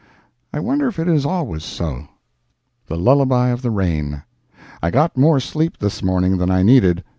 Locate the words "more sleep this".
5.15-6.01